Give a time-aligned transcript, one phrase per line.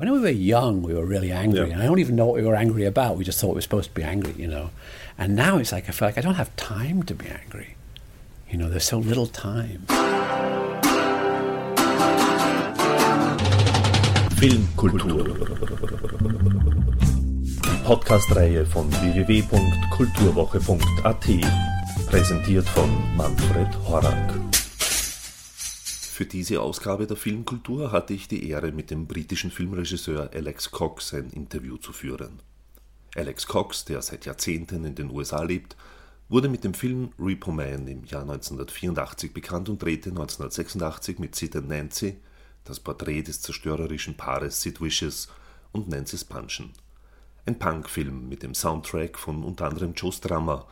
[0.00, 1.74] When we were young, we were really angry, Yeah.
[1.74, 3.18] and I don't even know what we were angry about.
[3.18, 4.70] We just thought we were supposed to be angry, you know.
[5.18, 7.74] And now it's like I feel like I don't have time to be angry.
[8.50, 9.84] You know, there's so little time.
[14.38, 15.24] Filmkultur.
[17.62, 21.26] Die Podcast-Reihe von www.kulturwoche.at.
[22.06, 24.32] Präsentiert von Manfred Horak.
[26.20, 31.14] Für diese Ausgabe der Filmkultur hatte ich die Ehre, mit dem britischen Filmregisseur Alex Cox
[31.14, 32.40] ein Interview zu führen.
[33.16, 35.78] Alex Cox, der seit Jahrzehnten in den USA lebt,
[36.28, 41.56] wurde mit dem Film Repo Man im Jahr 1984 bekannt und drehte 1986 mit Sid
[41.56, 42.18] and Nancy
[42.64, 45.28] das Porträt des zerstörerischen Paares Sid Vicious
[45.72, 46.74] und Nancy Spanschen.
[47.46, 50.66] Ein Punkfilm mit dem Soundtrack von unter anderem Joe Strummer,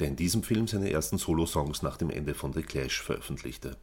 [0.00, 3.76] der in diesem Film seine ersten Solosongs nach dem Ende von The Clash veröffentlichte.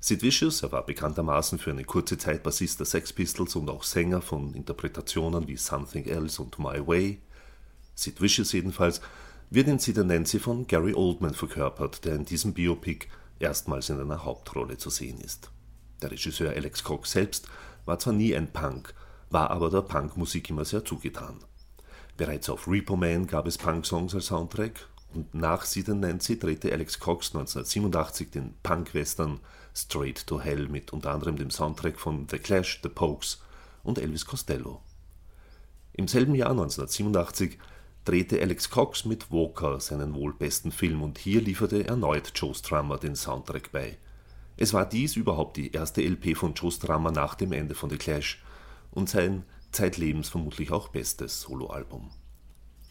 [0.00, 3.82] Sid Vicious, er war bekanntermaßen für eine kurze Zeit Bassist der Sex Pistols und auch
[3.82, 7.20] Sänger von Interpretationen wie Something Else und My Way.
[7.96, 9.00] Sid Vicious jedenfalls
[9.50, 13.08] wird in Sid Nancy von Gary Oldman verkörpert, der in diesem Biopic
[13.40, 15.50] erstmals in einer Hauptrolle zu sehen ist.
[16.00, 17.48] Der Regisseur Alex Cox selbst
[17.84, 18.94] war zwar nie ein Punk,
[19.30, 21.40] war aber der Punkmusik immer sehr zugetan.
[22.16, 27.00] Bereits auf Repo Man gab es Punk-Songs als Soundtrack und nach Sid Nancy drehte Alex
[27.00, 29.40] Cox 1987 den Punk-Western
[29.78, 33.40] Straight to Hell mit unter anderem dem Soundtrack von The Clash, The Pokes
[33.84, 34.82] und Elvis Costello.
[35.92, 37.58] Im selben Jahr 1987
[38.04, 42.98] drehte Alex Cox mit Walker seinen wohl besten Film und hier lieferte erneut Joe Strummer
[42.98, 43.98] den Soundtrack bei.
[44.56, 47.98] Es war dies überhaupt die erste LP von Joe Strummer nach dem Ende von The
[47.98, 48.42] Clash
[48.90, 52.10] und sein zeitlebens vermutlich auch bestes Soloalbum.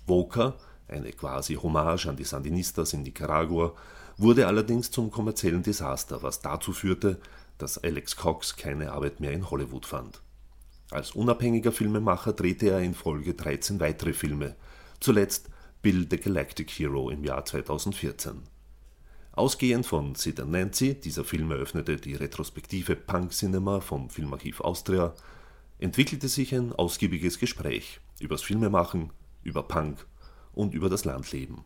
[0.06, 3.74] Walker, eine quasi Hommage an die Sandinistas in Nicaragua,
[4.18, 7.20] wurde allerdings zum kommerziellen Desaster, was dazu führte,
[7.58, 10.22] dass Alex Cox keine Arbeit mehr in Hollywood fand.
[10.90, 14.56] Als unabhängiger Filmemacher drehte er in Folge 13 weitere Filme,
[15.00, 15.50] zuletzt
[15.82, 18.44] Bill the Galactic Hero im Jahr 2014.
[19.34, 25.14] Ausgehend von Sid and Nancy, dieser Film eröffnete die Retrospektive Punk Cinema vom Filmarchiv Austria,
[25.78, 29.12] entwickelte sich ein ausgiebiges Gespräch übers Filmemachen,
[29.44, 30.06] über Punk
[30.54, 31.64] und über das Landleben.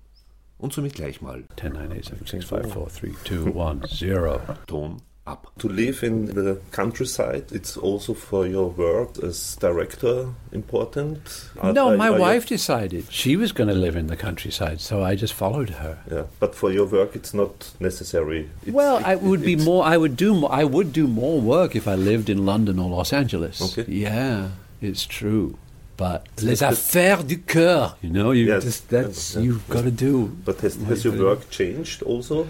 [0.62, 4.40] Und somit gleich mal 10, 9, 8, 7, 6, 5, 4, 3, 2, 1, 0.
[4.68, 5.48] Ton ab.
[5.58, 11.20] To live in the countryside, it's also for your work as director important.
[11.60, 14.80] Are- No, my are you- wife decided she was going to live in the countryside,
[14.80, 15.98] so I just followed her.
[16.12, 18.50] yeah, but for your work, it's not necessary.
[18.64, 19.84] It's, Well, it- I would be more.
[19.84, 20.34] I would do.
[20.34, 23.62] More, I would do more work if I lived in London or Los Angeles.
[23.62, 23.86] Okay.
[23.92, 24.50] Yeah,
[24.80, 25.56] it's true.
[26.02, 29.92] But les affaires du cœur, you know, you Yes, just that's yes, you've got to
[29.92, 30.36] do.
[30.44, 32.48] But has, has your work changed also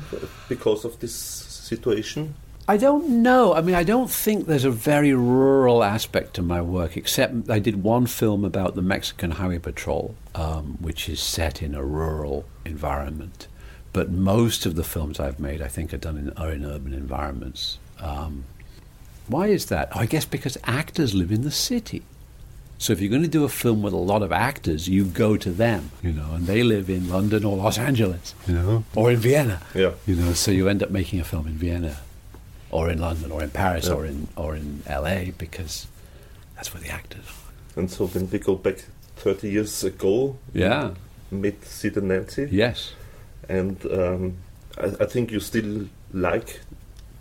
[0.47, 2.35] because of this situation?
[2.69, 3.53] I don't know.
[3.53, 7.59] I mean, I don't think there's a very rural aspect to my work, except I
[7.59, 12.45] did one film about the Mexican Highway Patrol, um, which is set in a rural
[12.63, 13.49] environment.
[13.91, 16.93] But most of the films I've made, I think, are done in, are in urban
[16.93, 17.79] environments.
[17.99, 18.45] Um,
[19.27, 19.89] why is that?
[19.93, 22.03] I guess because actors live in the city.
[22.81, 25.37] So if you're going to do a film with a lot of actors, you go
[25.37, 29.11] to them, you know, and they live in London or Los Angeles, you know, or
[29.11, 29.61] in Vienna.
[29.75, 29.91] Yeah.
[30.07, 31.97] You know, so you end up making a film in Vienna,
[32.71, 33.93] or in London, or in Paris, Yeah.
[33.93, 35.85] or in or in LA because
[36.55, 37.79] that's where the actors are.
[37.79, 38.77] And so when we go back
[39.17, 40.95] 30 years ago, Yeah.
[41.29, 42.93] met Sid and Nancy, Yes.
[43.47, 44.33] and um,
[44.79, 46.61] I, I think you still like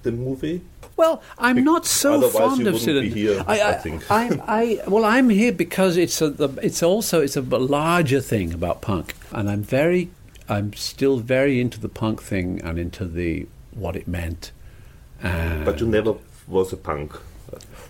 [0.03, 0.62] the movie.
[0.97, 4.11] Well, I'm not so otherwise fond of be here, I, I I, think.
[4.11, 8.53] I, I, well, I'm here because it's a, the, it's also it's a larger thing
[8.53, 10.10] about punk, and I'm very,
[10.49, 14.53] I'm still very into the punk thing and into the what it meant.
[15.22, 16.15] And But you never
[16.47, 17.16] was a punk.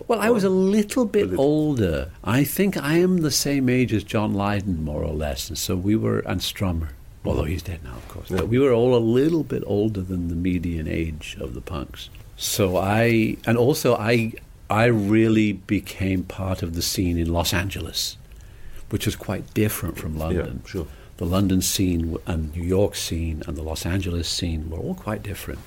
[0.08, 1.44] Well, I was a little bit little.
[1.44, 2.10] older.
[2.24, 5.76] I think I am the same age as John Lydon, more or less, and so
[5.76, 6.88] we were, and Strummer,
[7.24, 8.30] although he's dead now, of course.
[8.30, 8.38] Yeah.
[8.38, 12.10] But we were all a little bit older than the median age of the punks.
[12.36, 14.32] So I, and also I,
[14.70, 18.16] I really became part of the scene in Los Angeles,
[18.88, 20.62] which was quite different from London.
[20.66, 20.86] sure.
[21.18, 25.22] The London scene and New York scene and the Los Angeles scene were all quite
[25.22, 25.60] different.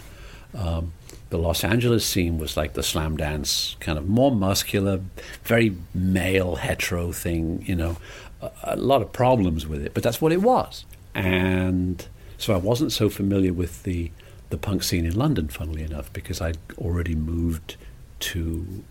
[0.55, 0.93] Um,
[1.29, 5.01] the Los Angeles scene was like the slam dance, kind of more muscular,
[5.43, 7.97] very male hetero thing, you know,
[8.41, 10.85] a, a lot of problems with it, but that's what it was.
[11.15, 12.05] And
[12.37, 14.11] so I wasn't so familiar with the,
[14.49, 17.75] the punk scene in London, funnily enough, because I'd already moved
[18.19, 18.83] to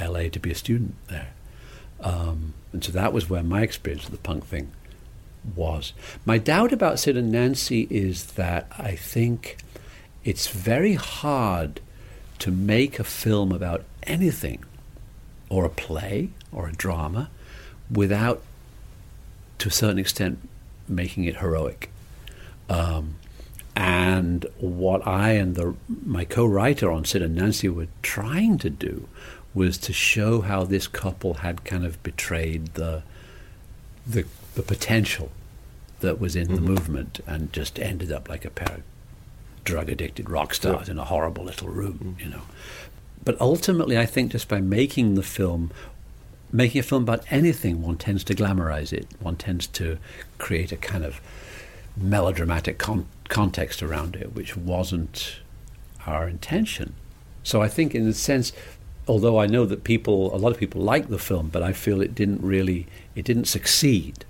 [0.00, 1.32] LA to be a student there.
[2.00, 4.70] Um, and so that was where my experience of the punk thing
[5.54, 5.92] was.
[6.24, 9.58] My doubt about Sid and Nancy is that I think
[10.24, 11.80] it's very hard
[12.40, 14.64] to make a film about anything
[15.48, 17.30] or a play or a drama
[17.90, 18.42] without,
[19.58, 20.38] to a certain extent,
[20.90, 21.90] making it heroic.
[22.68, 23.16] Um,
[23.76, 29.08] and what I and the, my co-writer on Sid and Nancy were trying to do
[29.54, 33.02] was to show how this couple had kind of betrayed the
[34.06, 35.30] the, the potential
[36.00, 36.54] that was in mm-hmm.
[36.56, 38.82] the movement and just ended up like a pair of
[39.64, 40.92] drug addicted rock stars yeah.
[40.92, 42.20] in a horrible little room, mm-hmm.
[42.20, 42.42] you know.
[43.22, 45.70] But ultimately, I think just by making the film,
[46.52, 49.06] making a film about anything, one tends to glamorize it.
[49.20, 49.98] One tends to
[50.38, 51.20] create a kind of
[51.96, 55.40] melodramatic con- context around it, which wasn't
[56.06, 56.94] our intention.
[57.42, 58.52] So I think, in a sense,
[59.08, 62.00] although I know that people, a lot of people like the film, but I feel
[62.00, 64.24] it didn't really, it didn't succeed.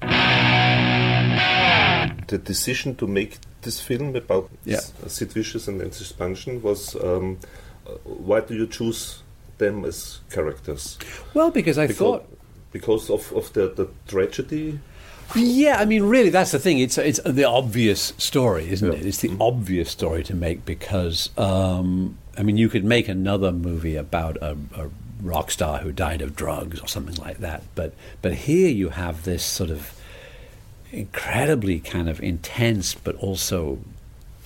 [2.29, 4.81] The decision to make this film about yeah.
[5.07, 7.39] Sid Vicious and Nancy Spungen was, um,
[8.05, 9.23] why do you choose
[9.61, 10.99] them as characters?
[11.33, 12.39] Well, because I because, thought
[12.73, 14.81] because of, of the, the tragedy
[15.37, 16.79] yeah, I mean, really, that's the thing.
[16.81, 18.99] It's it's the obvious story, isn't yeah.
[18.99, 19.07] it?
[19.07, 19.43] It's the mm-hmm.
[19.43, 24.57] obvious story to make because, um, I mean, you could make another movie about a,
[24.75, 24.91] a,
[25.23, 27.93] rock star who died of drugs or something like that, but
[28.23, 29.95] but here you have this sort of
[30.93, 33.79] incredibly kind of intense, but also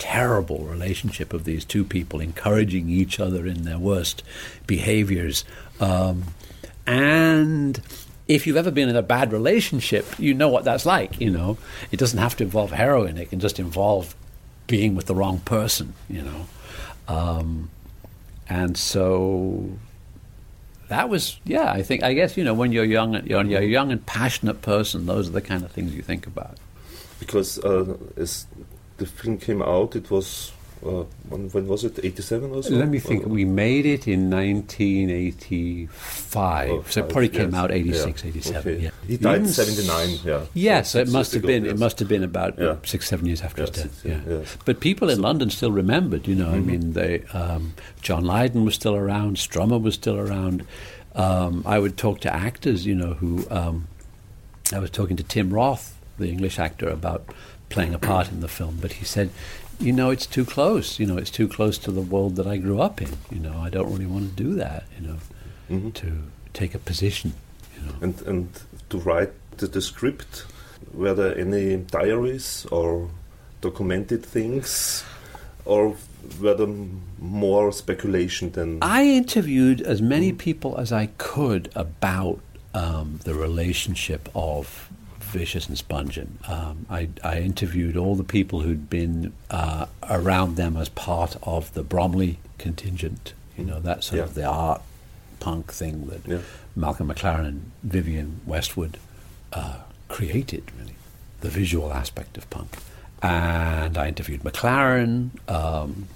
[0.04, 4.22] terrible relationship of these two people encouraging each other in their worst
[4.66, 5.46] behaviors,
[5.80, 6.24] um,
[6.86, 7.80] and
[8.28, 11.18] if you've ever been in a bad relationship, you know what that's like.
[11.18, 11.56] You know,
[11.90, 14.14] it doesn't have to involve heroin; it can just involve
[14.66, 15.94] being with the wrong person.
[16.10, 16.46] You know,
[17.08, 17.70] um,
[18.46, 19.70] and so
[20.88, 21.72] that was yeah.
[21.72, 24.60] I think I guess you know when you're young, you're, you're a young and passionate
[24.60, 25.06] person.
[25.06, 26.58] Those are the kind of things you think about.
[27.18, 28.46] Because uh, as
[28.96, 30.52] the film came out, it was
[30.84, 31.98] uh, when, when, was it?
[32.02, 32.74] 87 or so?
[32.74, 33.26] Let me think.
[33.26, 36.70] we made it in 1985.
[36.70, 37.36] Oh, so it probably yes.
[37.36, 38.28] came out 86, yeah.
[38.28, 38.72] 87.
[38.72, 38.82] Okay.
[38.84, 38.90] Yeah.
[39.06, 40.44] He died in 79, yeah.
[40.52, 41.72] Yeah, so it must have been, yes.
[41.72, 42.76] it must have been about yeah.
[42.84, 44.04] six, seven years after his death.
[44.04, 44.44] Yeah.
[44.66, 46.54] But people in so, London still remembered, you know, mm-hmm.
[46.54, 50.66] I mean, they, um, John Lydon was still around, Strummer was still around.
[51.14, 53.88] Um, I would talk to actors, you know, who, um,
[54.72, 57.32] I was talking to Tim Roth, the English actor, about
[57.68, 59.30] playing a part in the film, but he said,
[59.80, 60.98] you know, it's too close.
[60.98, 63.10] You know, it's too close to the world that I grew up in.
[63.30, 64.84] You know, I don't really want to do that.
[64.98, 65.16] You know,
[65.70, 65.90] mm-hmm.
[65.90, 66.12] to
[66.52, 67.34] take a position.
[67.74, 68.48] You know, and and
[68.90, 70.46] to write the, the script.
[70.92, 73.10] Were there any diaries or
[73.60, 75.04] documented things,
[75.64, 75.96] or
[76.40, 76.74] were there
[77.18, 78.78] more speculation than?
[78.82, 80.38] I interviewed as many mm.
[80.38, 82.38] people as I could about
[82.74, 84.88] um, the relationship of
[85.34, 86.48] Vicious and Spungen.
[86.48, 91.74] Um, I, I, interviewed all the people who'd been uh, around them as part of
[91.74, 93.34] the Bromley contingent.
[93.58, 94.24] You know, that sort yeah.
[94.24, 94.80] of the art
[95.40, 96.38] punk thing that yeah.
[96.76, 98.96] Malcolm McLaren and Vivienne Westwood
[99.52, 99.78] uh,
[100.08, 100.94] created, really,
[101.40, 102.78] the visual aspect of punk.
[103.20, 105.30] And I interviewed McLaren.
[105.50, 106.06] Um,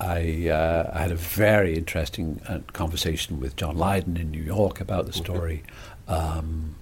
[0.00, 4.80] I, uh, I, had a very interesting uh, conversation with John Lydon in New York
[4.80, 5.62] about the story.
[6.08, 6.74] Um,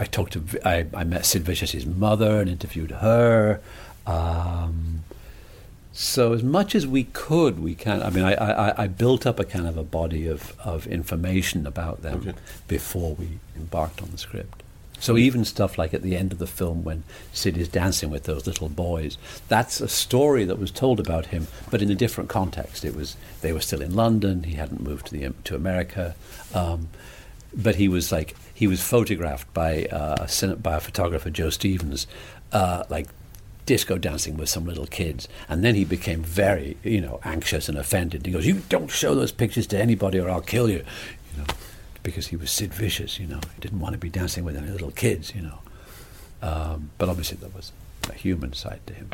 [0.00, 3.60] I talked to I, I met Sid Vicious's mother and interviewed her.
[4.06, 5.04] Um,
[5.92, 8.02] so as much as we could, we can.
[8.02, 11.66] I mean, I, I, I, built up a kind of a body of, of information
[11.66, 12.38] about them okay.
[12.66, 14.62] before we embarked on the script.
[15.02, 18.22] So even stuff like at the end of the film when Sid is dancing with
[18.22, 22.30] those little boys, that's a story that was told about him, but in a different
[22.30, 22.84] context.
[22.84, 24.44] It was they were still in London.
[24.44, 26.14] He hadn't moved to the to America,
[26.54, 26.88] um,
[27.54, 32.06] but he was like he was photographed by uh, by a photographer, Joe Stevens,
[32.52, 33.08] uh, like
[33.66, 35.28] disco dancing with some little kids.
[35.48, 38.26] And then he became very, you know, anxious and offended.
[38.26, 40.84] He goes, "You don't show those pictures to anybody, or I'll kill you,"
[41.32, 41.44] you know,
[42.02, 43.18] because he was Sid Vicious.
[43.18, 45.34] You know, he didn't want to be dancing with any little kids.
[45.34, 45.58] You know,
[46.42, 47.72] um, but obviously there was
[48.08, 49.08] a human side to him.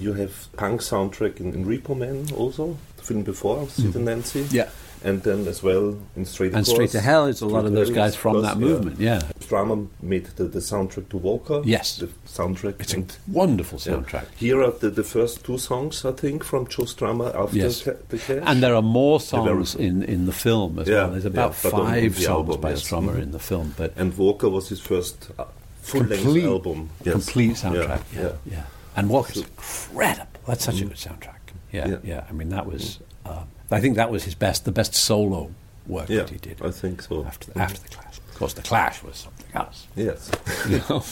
[0.00, 3.94] You have punk soundtrack in, in Repo Man also, the film before, Sid mm.
[3.96, 4.46] and Nancy.
[4.50, 4.68] Yeah
[5.06, 7.90] and then as well in Straight and Straight to Hell is a lot of those
[7.90, 8.98] guys from that movement.
[8.98, 11.62] Yeah, Strummer made the, the, soundtrack to Walker.
[11.64, 12.80] Yes, the soundtrack.
[12.80, 14.26] It's a wonderful soundtrack.
[14.32, 14.38] Yeah.
[14.46, 17.82] Here are the, the first two songs I think from Joe Strummer after yes.
[17.82, 18.42] the Clash.
[18.44, 21.10] And there are more songs in, in the film as yeah, well.
[21.12, 22.82] There's about yeah, five songs album, by yes.
[22.82, 23.22] Strummer mm-hmm.
[23.22, 23.74] in the film.
[23.76, 25.44] But and Walker was his first uh,
[25.82, 26.90] full length album.
[27.04, 27.12] Yes.
[27.12, 28.02] Complete soundtrack.
[28.14, 28.64] Yeah, yeah.
[28.96, 30.40] And Walker's incredible.
[30.46, 30.86] That's such mm-hmm.
[30.86, 31.34] a good soundtrack.
[31.72, 33.00] Yeah, yeah, I mean, that was.
[33.24, 35.50] Uh, I think that was his best, the best solo
[35.86, 36.62] work yeah, that he did.
[36.62, 37.24] I think so.
[37.24, 39.86] After the, after the Clash, of course, the Clash was something else.
[39.96, 40.30] Yes,
[40.68, 41.04] you know.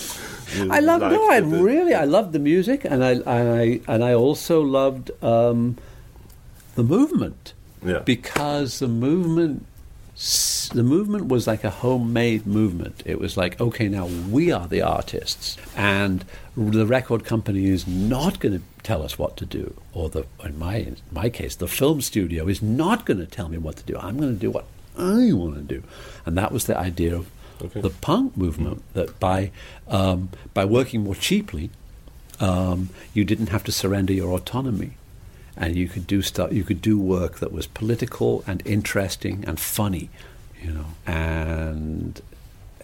[0.64, 1.02] you I loved.
[1.02, 5.10] No, I really, I loved the music, and I and I and I also loved
[5.22, 5.76] um,
[6.74, 7.54] the movement.
[7.84, 7.98] Yeah.
[7.98, 9.66] because the movement
[10.16, 13.02] the movement was like a homemade movement.
[13.04, 16.24] It was like, okay, now we are the artists, and
[16.56, 20.58] the record company is not going to tell us what to do, or the in
[20.58, 23.84] my in my case, the film studio is not going to tell me what to
[23.84, 23.96] do.
[23.98, 24.66] I'm going to do what
[24.96, 25.82] I want to do,
[26.24, 27.26] and that was the idea of
[27.62, 27.80] Okay.
[27.80, 28.82] the punk movement.
[28.94, 29.50] That by
[29.88, 31.70] um, by working more cheaply,
[32.40, 34.90] um, you didn't have to surrender your autonomy,
[35.56, 36.52] and you could do stuff.
[36.52, 40.10] You could do work that was political and interesting and funny,
[40.62, 42.20] you know, and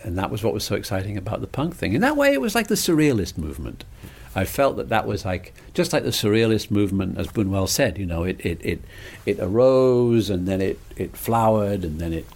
[0.02, 1.92] and that was what was so exciting about the punk thing.
[1.92, 3.84] In that way, it was like the surrealist movement.
[4.34, 7.98] I felt that that was like just like the surrealist movement, as Buñuel said.
[7.98, 8.80] You know, it it it,
[9.26, 12.26] it arose and then it it flowered and then it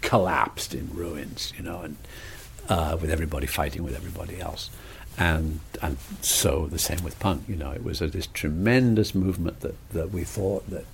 [0.00, 1.52] collapsed in ruins.
[1.56, 1.96] You know, and
[2.68, 4.70] uh, with everybody fighting with everybody else.
[5.18, 7.44] And and so the same with punk.
[7.48, 10.84] You know, it was a, this tremendous movement that, that we thought that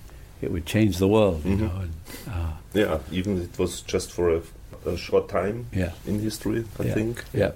[0.41, 1.43] it would change the world.
[1.45, 1.59] You Mhm.
[1.59, 1.91] know, and,
[2.27, 4.41] uh, Yeah, even it was just for a,
[4.85, 5.91] a short time Yeah.
[6.05, 7.23] in history, I yeah, think.
[7.33, 7.51] Yeah.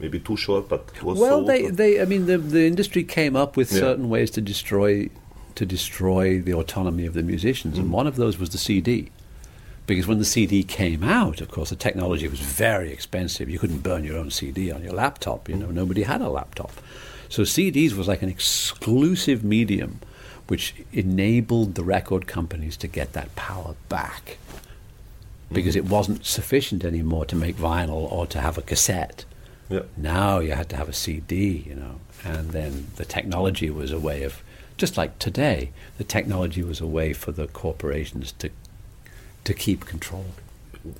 [0.00, 3.04] Maybe too short, but it was Well, so they, they, I mean, the the industry
[3.04, 3.80] came up with Yeah.
[3.80, 5.08] certain ways to destroy
[5.54, 7.92] to destroy the autonomy of the musicians, and Mhm.
[8.00, 9.10] one of those was the CD.
[9.86, 13.50] Because when the CD came out, of course, the technology was very expensive.
[13.50, 15.48] You couldn't burn your own CD on your laptop.
[15.48, 15.74] You know, mm.
[15.74, 16.72] nobody had a laptop,
[17.32, 20.00] so CDs was like an exclusive medium,
[20.48, 24.36] which enabled the record companies to get that power back.
[25.50, 25.88] Because it mm.
[25.88, 29.24] wasn't sufficient anymore to make vinyl or to have a cassette.
[29.70, 29.80] yeah.
[29.96, 33.98] Now you had to have a CD, you know, and then the technology was a
[33.98, 34.42] way of,
[34.76, 38.50] just like today, the technology was a way for the corporations to
[39.44, 40.26] to keep control.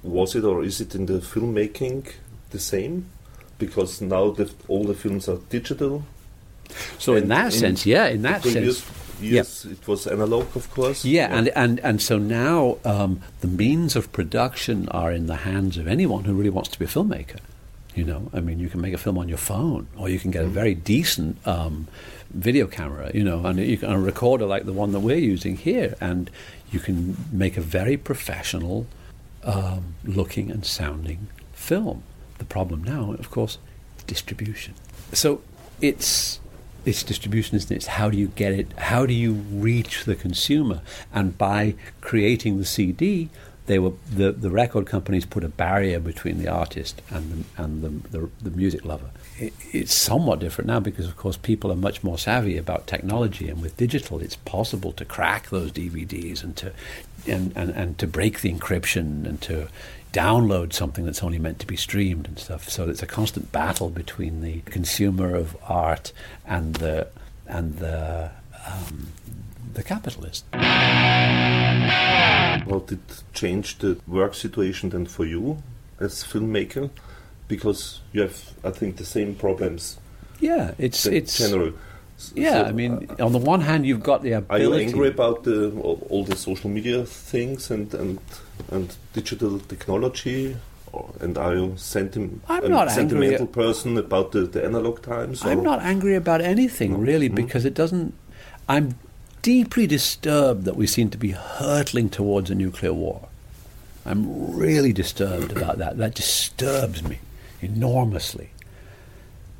[0.02, 2.12] Was it or is it in the filmmaking
[2.50, 3.06] the same?
[3.58, 6.04] Because now the, all the films are digital.
[6.98, 8.84] So in that in sense, yeah, in that sense,
[9.20, 11.04] years it was analog, of course.
[11.04, 15.76] yeah, and and and so now um, the means of production are in the hands
[15.76, 17.38] of anyone who really wants to be a filmmaker.
[17.94, 20.30] You know, I mean, you can make a film on your phone, or you can
[20.30, 21.88] get a very decent um,
[22.34, 25.56] video camera, you know, and you can a recorder like the one that we're using
[25.56, 26.30] here, and
[26.70, 28.86] you can make a very professional
[29.44, 32.02] um, looking and sounding film.
[32.38, 33.58] The problem now, of course,
[34.06, 34.74] distribution.
[35.12, 35.42] So
[35.80, 36.40] it's
[36.84, 37.76] it's distribution, isn't it?
[37.76, 38.72] It's how do you get it?
[38.76, 40.80] How do you reach the consumer?
[41.12, 43.30] And by creating the CD,
[43.66, 47.82] they were the, the record companies put a barrier between the artist and the, and
[47.82, 49.10] the, the, the music lover.
[49.42, 53.48] It, it's somewhat different now because, of course, people are much more savvy about technology,
[53.48, 56.72] and with digital, it's possible to crack those DVDs and to
[57.26, 59.68] and, and, and to break the encryption and to
[60.12, 62.68] download something that's only meant to be streamed and stuff.
[62.68, 66.12] So it's a constant battle between the consumer of art
[66.46, 67.08] and the
[67.46, 68.30] and the
[68.66, 69.08] um,
[69.74, 70.44] the capitalist.
[72.72, 73.00] How did
[73.32, 75.62] change the work situation then for you
[75.98, 76.90] as filmmaker?
[77.48, 79.98] Because you have, I think, the same problems
[80.40, 81.72] Yeah, it's it's general.
[82.34, 82.62] Yeah.
[82.62, 84.64] so, I mean, uh, on the one hand, you've got the ability.
[84.64, 85.70] are you angry about the
[86.10, 88.18] all, the social media things and and,
[88.70, 90.56] and digital technology?
[90.92, 94.62] Or, and are you sentim- I'm a not angry sentimental at- person about the, the
[94.64, 95.42] analog times?
[95.44, 96.98] I'm not angry about anything No.
[96.98, 97.34] really Mhm.
[97.34, 98.12] because it doesn't.
[98.68, 98.94] I'm
[99.42, 103.28] deeply disturbed that we seem to be hurtling towards a nuclear war.
[104.06, 105.96] I'm really disturbed about that.
[105.98, 107.18] That disturbs me
[107.62, 108.50] enormously.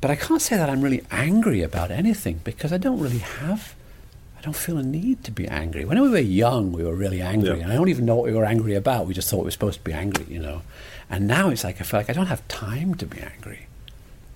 [0.01, 3.73] But I can't say that I'm really angry about anything because I don't really have.
[4.37, 5.85] I don't feel a need to be angry.
[5.85, 7.63] When we were young, we were really angry, Yeah.
[7.63, 9.07] and I don't even know what we were angry about.
[9.07, 10.61] We just thought we were supposed to be angry, you know.
[11.09, 13.67] And now it's like I feel like I don't have time to be angry.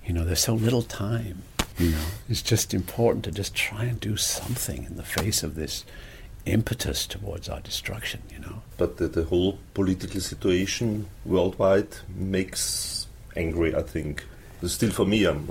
[0.06, 1.42] You know, there's so little time.
[1.78, 5.56] You know, it's just important to just try and do something in the face of
[5.56, 5.84] this
[6.46, 8.22] impetus towards our destruction.
[8.32, 8.62] You know.
[8.78, 13.07] But the, the whole political situation worldwide makes
[13.38, 13.76] angry.
[13.76, 14.26] I think.
[14.66, 15.48] Still, for me, I'm.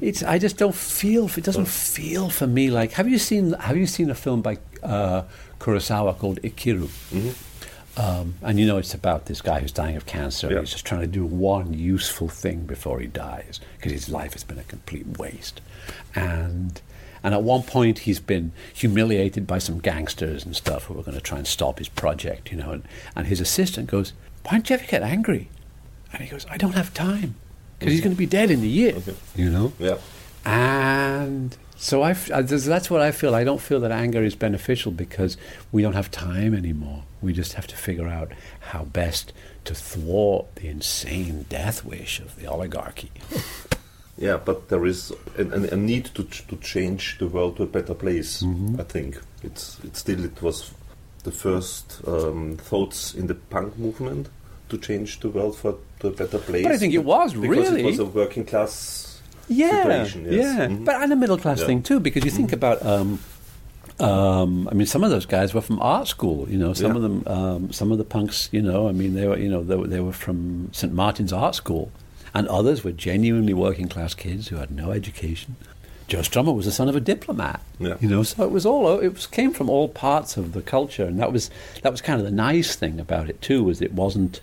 [0.00, 1.30] It's I just don't feel.
[1.36, 2.92] It doesn't feel for me like.
[2.92, 5.22] Have you seen Have you seen a film by uh,
[5.58, 6.88] Kurosawa called Ikiru?
[7.10, 7.34] Mhm.
[7.96, 10.52] Um, and you know it's about this guy who's dying of cancer.
[10.52, 10.60] Yeah.
[10.60, 14.44] He's just trying to do one useful thing before he dies because his life has
[14.44, 15.60] been a complete waste.
[16.14, 16.80] And
[17.24, 21.16] and at one point he's been humiliated by some gangsters and stuff who are going
[21.16, 22.52] to try and stop his project.
[22.52, 22.82] You know, and,
[23.16, 24.12] and his assistant goes,
[24.44, 25.48] "Why don't you ever get angry?"
[26.12, 27.34] And he goes, "I don't have time
[27.78, 29.14] because he's going to be dead in a year." Okay.
[29.36, 29.72] You know.
[29.78, 29.96] Yeah.
[30.44, 33.34] And so I, f- uh, that's that's what I feel.
[33.34, 35.36] I don't feel that anger is beneficial because
[35.72, 37.04] we don't have time anymore.
[37.20, 39.32] We just have to figure out how best
[39.64, 43.10] to thwart the insane death wish of the oligarchy.
[44.20, 47.62] Yeah, but there is a, a, a need to ch- to change the world to
[47.62, 48.42] a better place.
[48.42, 48.80] Mhm.
[48.80, 50.72] I think it's it's still it was
[51.22, 54.28] the first um, thoughts in the punk movement
[54.68, 56.62] to change the world for to a better place.
[56.62, 60.24] But I think it was because really it was a working class yeah, situation.
[60.30, 60.34] Yes.
[60.44, 60.84] yeah, Mhm.
[60.84, 61.66] but and a middle class Yeah.
[61.66, 62.84] thing too, because you think about.
[62.84, 63.18] Um,
[64.00, 66.46] um, I mean, some of those guys were from art school.
[66.48, 66.96] You know, some Yeah.
[66.96, 68.48] of them, um, some of the punks.
[68.52, 70.92] You know, I mean, they were, you know, they were, they were from St.
[70.92, 71.90] Martin's Art School,
[72.34, 75.56] and others were genuinely working class kids who had no education.
[76.08, 77.60] Joe Strummer was the son of a diplomat.
[77.78, 77.96] Yeah.
[78.00, 81.04] You know, so it was all it was, came from all parts of the culture,
[81.04, 81.50] and that was
[81.82, 84.40] that was kind of the nice thing about it too, was it wasn't,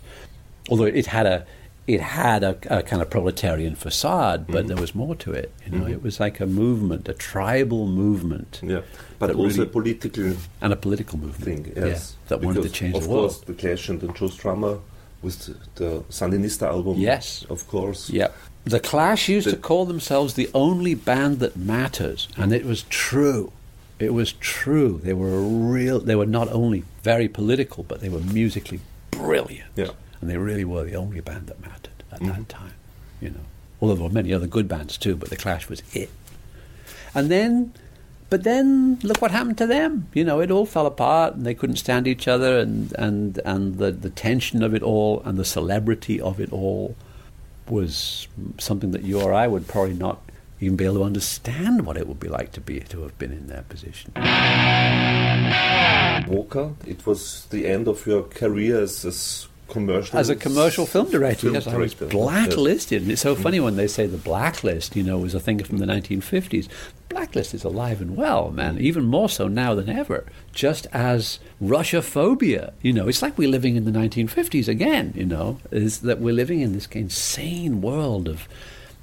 [0.70, 1.44] although it had a
[1.88, 4.68] it had a, a kind of proletarian facade, but Mm-hmm.
[4.68, 5.52] there was more to it.
[5.70, 8.80] You know, it was like a movement, a tribal movement, Yeah,
[9.20, 11.44] but also really- a political and a political movement.
[11.44, 11.72] thing.
[11.76, 13.46] yeah, Yes, that wanted to Because, change of the course, world.
[13.46, 14.80] the Clash and the Joe Strummer
[15.22, 15.38] with
[15.76, 16.98] the Sandinista album.
[16.98, 17.44] Yes.
[17.50, 18.10] of course.
[18.10, 18.28] Yeah.
[18.66, 22.82] The Clash used The- to call themselves the only band that matters, and it was
[22.90, 23.52] true.
[23.98, 25.00] It was true.
[25.02, 26.00] They were a real.
[26.00, 28.80] They were not only very political, but they were musically
[29.10, 29.70] brilliant.
[29.76, 29.90] Yeah.
[30.20, 32.28] and they really were the only band that mattered at Mm-hmm.
[32.28, 32.72] that time.
[33.20, 33.44] You know,
[33.80, 36.08] although there were many other good bands too, but the Clash was it.
[37.14, 37.72] And then,
[38.30, 40.08] but then look what happened to them.
[40.14, 43.76] You know, it all fell apart, and they couldn't stand each other, and and and
[43.78, 46.96] the the tension of it all, and the celebrity of it all,
[47.70, 50.20] was something that you or I would probably not
[50.60, 53.32] even be able to understand what it would be like to be to have been
[53.32, 54.12] in their position.
[56.28, 61.10] Walker, it was the end of your career as, as commercial As a commercial film
[61.10, 63.02] director, Film yes, I was blacklisted.
[63.02, 63.42] And it's so mm.
[63.42, 66.68] funny when they say the blacklist, you know, was a thing from the 1950s.
[67.08, 68.80] Blacklist is alive and well, man, mm.
[68.80, 70.24] even more so now than ever.
[70.52, 75.26] Just as Russia phobia, you know, it's like we're living in the 1950s again, you
[75.26, 78.48] know, is that we're living in this insane world of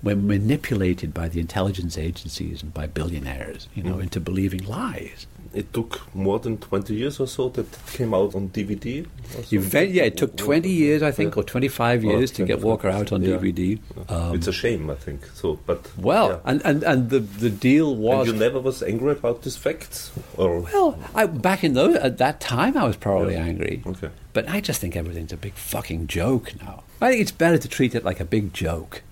[0.01, 4.03] we're manipulated by the intelligence agencies and by billionaires, you know, mm.
[4.03, 5.25] into believing lies.
[5.53, 9.05] It took more than 20 years or so that it came out on DVD.
[9.51, 11.41] Event, yeah, it took 20 years, I think, Yeah.
[11.41, 13.37] or 25 Or years to get Walker out on yeah.
[13.37, 13.79] DVD.
[14.09, 15.25] Um, it's a shame, I think.
[15.35, 16.39] So, but well, yeah.
[16.51, 18.27] and, and, and the, the deal was.
[18.27, 22.17] and you never was angry about this fact, or well, I, back in those, at
[22.17, 23.83] that time, I was probably angry.
[23.85, 26.83] okay, But I just think everything's a big fucking joke now.
[26.99, 29.03] I think it's better to treat it like a big joke.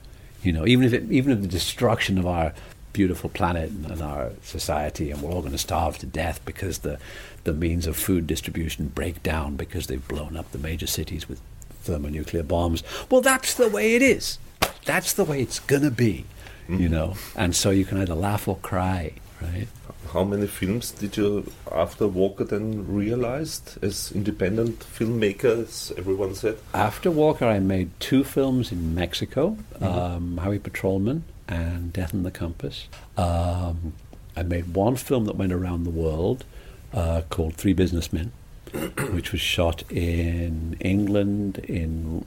[0.44, 2.54] You know, even if it, even if the destruction of our
[2.94, 7.00] beautiful planet and, our society, and we're all going to starve to death because the
[7.44, 11.42] the means of food distribution break down because they've blown up the major cities with
[11.82, 12.84] thermonuclear bombs.
[13.10, 14.38] Well, that's the way it is.
[14.86, 16.26] That's the way it's going to be.
[16.70, 19.68] You know, and so you can either laugh or cry, right?
[20.14, 25.98] how many films did you, after Walker, then realized as independent filmmakers?
[25.98, 26.58] everyone said?
[26.74, 32.32] After Walker, I made two films in Mexico um, Highway Patrolman and Death and the
[32.32, 32.88] Compass.
[33.18, 33.94] Um,
[34.36, 36.46] I made one film that went around the world
[36.94, 38.32] uh, called Three Businessmen,
[39.12, 42.26] which was shot in England, in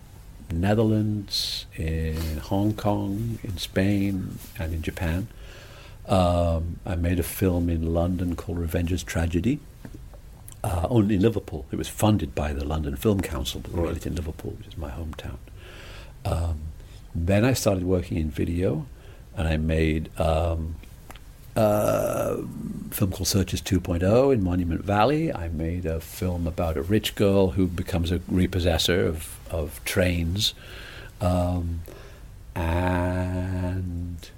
[0.53, 5.29] Netherlands, in Hong Kong, in Spain, and in Japan.
[6.07, 9.59] Um, I made a film in London called Revengers Tragedy.
[10.63, 11.67] Uh, only in Liverpool.
[11.71, 14.69] It was funded by the London Film Council, but we made it in Liverpool, which
[14.69, 15.37] is my hometown.
[16.25, 16.61] Um,
[17.15, 18.87] then I started working in video,
[19.37, 20.77] and I made um,
[21.57, 22.37] a
[22.91, 25.33] film called Searchers 2.0 in Monument Valley.
[25.33, 30.55] I made a film about a rich girl who becomes a repossessor of, of trains.
[31.21, 31.81] Um,
[32.55, 34.31] and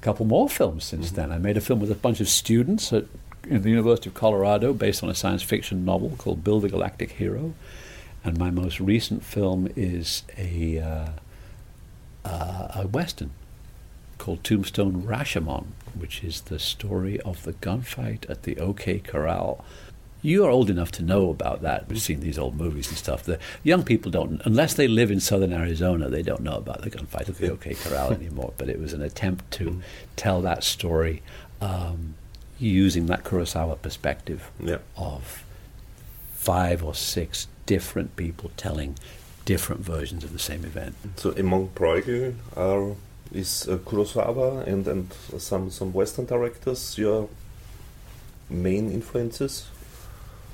[0.00, 1.32] a couple more films since then.
[1.32, 3.04] I made a film with a bunch of students at
[3.48, 7.12] in the University of Colorado based on a science fiction novel called Bill the Galactic
[7.12, 7.54] Hero.
[8.22, 11.08] And my most recent film is a, uh,
[12.24, 13.30] uh, a Western
[14.20, 15.64] called Tombstone Rashomon,
[15.98, 19.64] which is the story of the gunfight at the OK Corral.
[20.22, 21.88] You are old enough to know about that.
[21.88, 23.22] We've seen these old movies and stuff.
[23.22, 26.90] The young people don't, unless they live in southern Arizona, they don't know about the
[26.90, 28.52] gunfight at the OK Corral anymore.
[28.58, 29.80] But it was an attempt to
[30.16, 31.22] tell that story
[31.62, 32.14] um,
[32.58, 34.78] using that Kurosawa perspective Yeah.
[34.98, 35.42] of
[36.34, 38.96] five or six different people telling
[39.46, 40.94] different versions of the same event.
[41.16, 42.94] So among Buñuel are
[43.32, 47.28] is uh, Kurosawa and and some some Western directors your
[48.48, 49.68] main influences.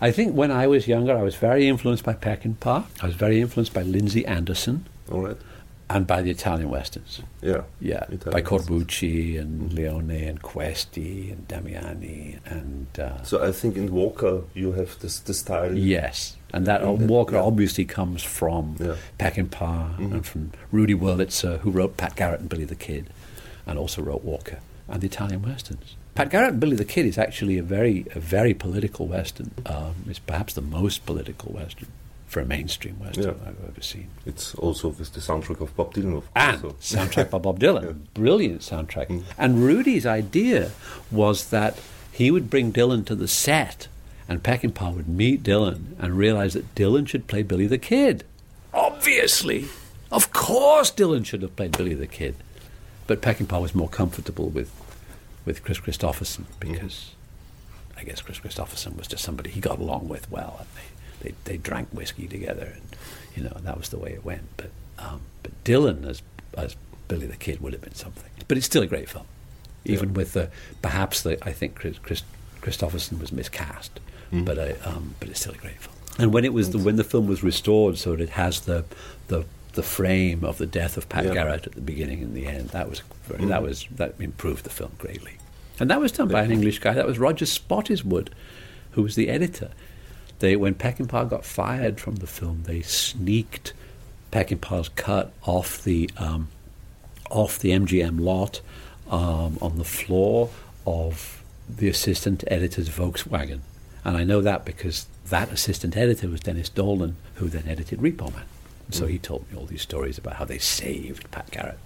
[0.01, 2.85] I think when I was younger, I was very influenced by Peckinpah.
[3.03, 5.39] I was very influenced by Lindsay Anderson All right.
[5.88, 7.22] And by the Italian westerns.
[7.42, 7.62] Yeah.
[7.81, 8.42] Yeah, Italian by.
[8.42, 14.72] Corbucci and Leone and Questi and Damiani and uh, So I think in Walker you
[14.72, 15.72] have this the style.
[15.75, 17.42] yes, and that And that- Walker yeah.
[17.42, 18.96] obviously comes from Yeah.
[19.20, 20.12] Peckinpah Mhm.
[20.12, 23.07] and from Rudy Wurlitzer, who wrote Pat Garrett and Billy the Kid,
[23.66, 25.94] and also wrote Walker and the Italian westerns.
[26.16, 29.51] Pat Garrett and Billy the Kid is actually a very, a very political western.
[29.66, 31.88] Um, it's perhaps the most political western
[32.27, 33.49] for a mainstream western Yeah.
[33.49, 34.09] I've ever seen.
[34.25, 36.35] It's also with the soundtrack of Bob Dylan, of course.
[36.35, 39.07] And so- soundtrack by Bob Dylan, brilliant soundtrack.
[39.09, 39.23] Mm.
[39.39, 40.73] And Rudy's idea
[41.11, 41.79] was that
[42.11, 43.89] he would bring Dylan to the set,
[44.29, 48.25] and Peckinpah would meet Dylan and realize that Dylan should play Billy the Kid.
[48.75, 49.67] Obviously,
[50.11, 52.35] of course, Dylan should have played Billy the Kid,
[53.07, 54.71] but Peckinpah was more comfortable with
[55.45, 57.12] with Kris Kristofferson because
[57.95, 58.01] mm.
[58.01, 60.95] I guess Kris Kristofferson was just somebody he got along with well, and they,
[61.27, 62.97] they, they drank whiskey together, and
[63.35, 64.45] you know that was the way it went.
[64.57, 66.23] But um, but Dylan as
[66.57, 66.77] as
[67.09, 68.31] Billy the Kid would have been something.
[68.49, 69.27] But it's still a great film,
[69.85, 70.51] even with the
[70.83, 72.23] perhaps the I think Kris, Kris
[72.62, 74.01] Kristofferson was miscast,
[74.33, 75.95] but I, um, but it's still a great film.
[76.19, 78.85] And when it was the, when the film was restored, so that it has the
[79.29, 81.35] the the frame of the death of Pat Yeah.
[81.35, 84.71] Garrett at the beginning and the end, that was very, that was that improved the
[84.71, 85.35] film greatly.
[85.79, 86.95] And that was done by an English guy.
[86.95, 88.29] That was Roger Spottiswoode,
[88.93, 89.71] who was the editor.
[90.38, 93.72] They, when Peckinpah got fired from the film, they sneaked
[94.33, 96.49] Peckinpah's cut off the um,
[97.31, 98.61] off the MGM lot
[99.11, 100.51] um, on the floor
[100.87, 103.61] of the assistant editor's Volkswagen.
[104.05, 108.33] And I know that because that assistant editor was Dennis Dolan, who then edited Repo
[108.33, 108.44] Man.
[108.90, 111.79] So he told me all these stories about how they saved Pat Garrett.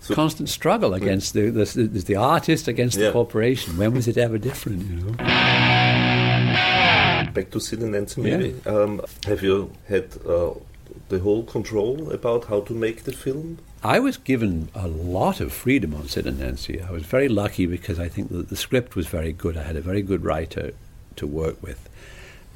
[0.00, 3.78] So- Constant struggle against the, the, the, the artist against the corporation.
[3.78, 5.14] When was it ever different, you know?
[7.32, 8.54] Back to Sid and Nancy, maybe.
[8.66, 10.50] Um, have you had uh,
[11.08, 13.58] the whole control about how to make the film?
[13.82, 16.80] I was given a lot of freedom on Sid and Nancy.
[16.80, 19.56] I was very lucky because I think that the script was very good.
[19.56, 20.72] I had a very good writer
[21.16, 21.88] to work with.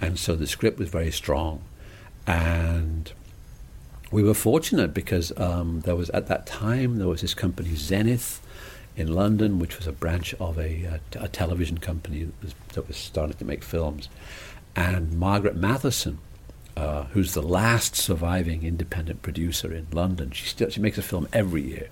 [0.01, 1.63] And so the script was very strong.
[2.27, 3.13] And
[4.11, 8.41] we were fortunate because um, there was, at that time, there was this company, Zenith,
[8.97, 12.89] in London, which was a branch of a, t- a television company that was, that
[12.89, 14.09] was starting to make films.
[14.77, 16.19] And Margaret Matheson,
[16.77, 20.31] uh, who's the last surviving independent producer in London.
[20.31, 21.89] She still she makes a film every year.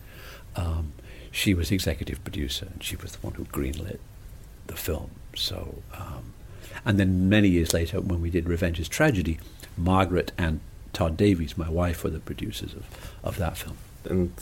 [0.54, 0.92] Um,
[1.30, 3.98] she was executive producer, and she was the one who greenlit
[4.66, 5.10] the film.
[5.34, 6.34] So, um,
[6.84, 9.40] and then many years later, when we did Revengers Tragedy,
[9.76, 10.60] Margaret and
[10.92, 12.86] Tod Davies, my wife, were the producers of,
[13.24, 13.78] of that film.
[14.06, 14.32] And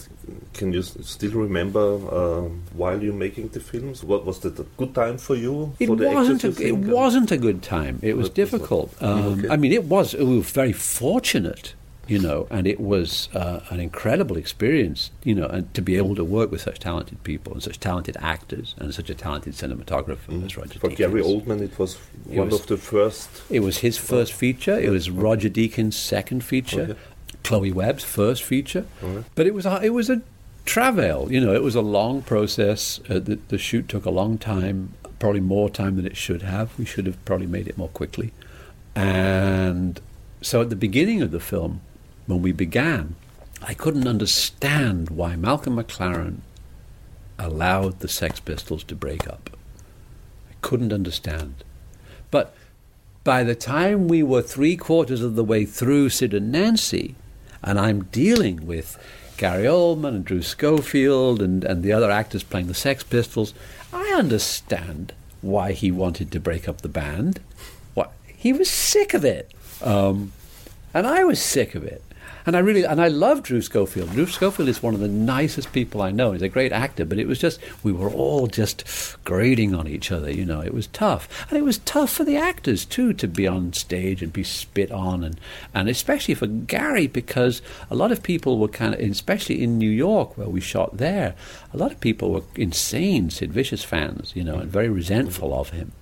[0.54, 1.80] can you still remember
[2.14, 4.02] um, while you're making the films?
[4.04, 5.74] What was that a good time for you?
[5.78, 6.44] It for wasn't.
[6.44, 7.98] A, it wasn't a good time.
[8.02, 9.02] It was What was difficult.
[9.02, 9.48] Um, Okay.
[9.48, 10.14] I mean, it was.
[10.14, 11.74] We were very fortunate,
[12.08, 16.14] you know, and it was uh, an incredible experience, you know, and to be able
[16.16, 20.44] to work with such talented people and such talented actors and such a talented cinematographer
[20.44, 20.78] as Roger.
[20.80, 21.98] For Gary Oldman, it was
[22.30, 23.28] It one was- of the first.
[23.50, 24.78] It was his first feature.
[24.78, 26.82] It was Roger Deakins' second feature.
[26.82, 26.96] Okay.
[27.42, 28.86] Chloe Webb's first feature.
[29.02, 29.24] Alright.
[29.34, 30.22] But it was a, it was a
[30.64, 31.30] travail.
[31.30, 33.00] You know, it was a long process.
[33.08, 36.76] Uh, the, the shoot took a long time, probably more time than it should have.
[36.78, 38.32] We should have probably made it more quickly.
[38.94, 40.00] And
[40.40, 41.80] so at the beginning of the film,
[42.26, 43.16] when we began,
[43.62, 46.38] I couldn't understand why Malcolm McLaren
[47.38, 49.50] allowed the Sex Pistols to break up.
[50.50, 51.64] I couldn't understand.
[52.30, 52.54] But
[53.24, 57.14] by the time we were three quarters of the way through Sid and Nancy,
[57.62, 58.98] and I'm dealing with
[59.36, 63.54] Gary Oldman and Drew Schofield and, and the other actors playing the Sex Pistols,
[63.92, 67.40] I understand why he wanted to break up the band.
[67.94, 69.50] What he was sick of it,
[69.82, 70.32] um,
[70.94, 72.02] and I was sick of it.
[72.44, 74.10] And I really and I love Drew Schofield.
[74.10, 76.32] Drew Schofield is one of the nicest people I know.
[76.32, 78.84] He's a great actor, but it was just we were all just
[79.24, 80.30] grading on each other.
[80.30, 83.46] You know, it was tough, and it was tough for the actors too to be
[83.46, 85.40] on stage and be spit on, and
[85.74, 89.90] and especially for Gary because a lot of people were kind of, especially in New
[89.90, 91.34] York where we shot there,
[91.72, 94.32] a lot of people were insane Sid Vicious fans.
[94.34, 95.92] You know, and very resentful of him.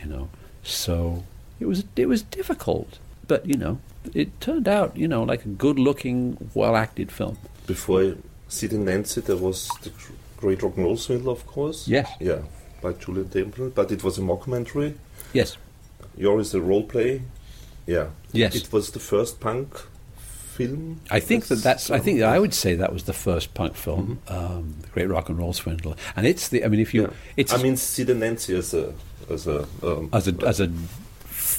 [0.00, 0.28] You know,
[0.62, 1.24] so
[1.60, 3.78] it was it was difficult, but you know,
[4.14, 7.38] it turned out you know like a good-looking, well-acted film.
[7.66, 8.14] Before
[8.48, 9.90] Sid and Nancy, there was the
[10.36, 11.88] Great Rock and Roll Swindle, of course.
[11.88, 12.10] Yes.
[12.20, 12.40] Yeah,
[12.82, 14.94] by Julien Temple, but it was a mockumentary.
[15.32, 15.56] Yes,
[16.16, 17.22] Yours is a role play.
[17.86, 18.08] Yeah.
[18.32, 18.54] Yes.
[18.54, 19.74] It was the first punk
[20.16, 21.00] film.
[21.10, 21.90] I think that that's.
[21.90, 25.28] I think I would say that was the first punk film, um, the Great Rock
[25.28, 26.64] and Roll Swindle, and it's the.
[26.64, 27.10] I mean, if you, Yeah.
[27.36, 28.94] it's I mean, Sid and Nancy as a
[29.30, 30.70] as a um, as a as a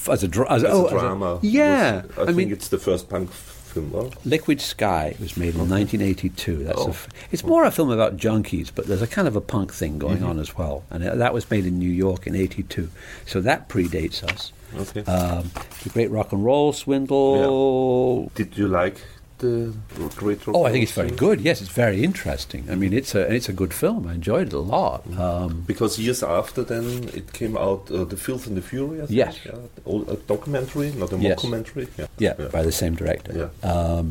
[0.09, 1.39] as a, dra- as, as oh, a drama.
[1.41, 3.91] yeah, was- I, I think mean, it's the first punk film.
[3.91, 6.63] Well, Liquid Sky was made in 1982.
[6.63, 6.89] That's Oh.
[6.91, 9.97] f- it's more a film about junkies, but there's a kind of a punk thing
[9.99, 10.27] going Mm-hmm.
[10.27, 12.89] on as well, and that was made in New York in '82.
[13.25, 14.53] So that predates us.
[14.77, 15.03] okay.
[15.11, 15.51] Um,
[15.83, 18.31] the Great Rock and Roll Swindle.
[18.35, 19.01] Did you like
[19.45, 19.73] the
[20.57, 21.37] Oh, I think it's very good.
[21.41, 22.61] Yes, it's very interesting.
[22.73, 24.01] I mean, it's a it's a good film.
[24.07, 24.99] I enjoyed it a lot.
[25.25, 26.85] Um, Because years after, then
[27.19, 28.97] it came out uh, The Filth and the Fury.
[29.01, 29.33] I think, Yes.
[29.45, 31.39] yeah, a documentary, not a Yes.
[31.39, 31.85] mockumentary.
[31.97, 33.33] Yeah, yeah, by the same director.
[33.41, 33.71] Yeah.
[33.73, 34.07] Um,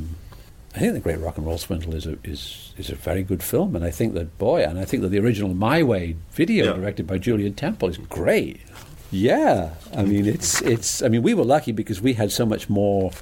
[0.76, 3.42] I think the Great Rock and Roll Swindle is a is is a very good
[3.42, 6.64] film, and I think that boy, and I think that the original My Way video
[6.64, 6.72] Yeah.
[6.80, 8.56] directed by Julien Temple is great.
[9.10, 9.70] Yeah,
[10.00, 10.90] I mean it's it's.
[11.04, 13.12] I mean we were lucky because we had so much more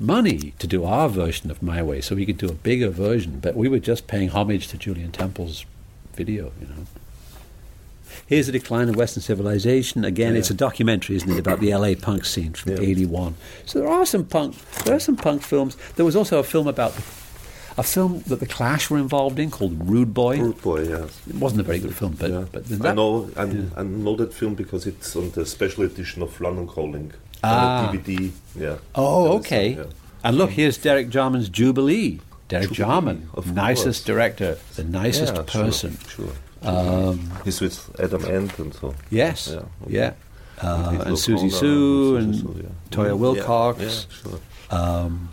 [0.00, 3.38] money to do our version of My Way, so we could do a bigger version.
[3.40, 5.64] But we were just paying homage to Julien Temple's
[6.14, 6.86] video, you know.
[8.26, 10.04] Here's the decline of Western civilization.
[10.04, 10.38] Again, Yeah.
[10.38, 12.80] it's a documentary, isn't it, about the LA punk scene from Yeah.
[12.80, 13.34] '81.
[13.66, 14.54] So there are some punk.
[14.84, 15.76] There are some punk films.
[15.96, 16.94] There was also a film about
[17.76, 20.38] a film that the Clash were involved in called Rude Boy.
[20.40, 21.20] Rude Boy, yes.
[21.28, 22.44] It wasn't a very good film, but yeah.
[22.52, 23.62] but I know I, yeah.
[23.76, 27.12] I know that film because it's on the special edition of London Calling.
[27.44, 27.90] Ah.
[27.92, 28.76] DVD, yeah.
[28.94, 29.70] Oh, okay.
[29.70, 29.84] yeah.
[30.22, 32.20] And look, here's Derek Jarman's Jubilee.
[32.48, 34.04] Derek Jubilee, Jarman, nicest course.
[34.04, 35.98] director, the nicest Yeah, person.
[36.08, 36.32] Sure.
[36.62, 38.94] Um, He's with Adam Ant and so.
[39.10, 40.12] yes, Yeah, yeah.
[40.62, 42.68] Uh, and Siouxsie Sioux and Siouxsie Sioux, yeah.
[42.90, 43.18] Toyah.
[43.18, 44.06] Willcox.
[44.10, 44.38] Sure.
[44.70, 45.28] Um,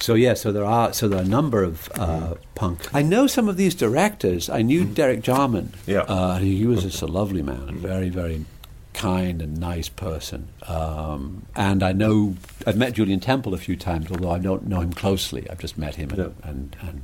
[0.00, 2.92] so yeah, so there are so there are a number of uh, punk.
[2.94, 4.48] I know some of these directors.
[4.50, 5.72] I knew Derek Jarman.
[5.86, 6.00] Yeah.
[6.00, 8.44] uh, he was just a lovely man, very very
[8.96, 10.48] kind and nice person.
[10.66, 12.34] Um, and I know
[12.66, 15.48] I've met Julien Temple a few times, although I don't know him closely.
[15.50, 16.48] I've just met him and Yeah.
[16.50, 17.02] and, and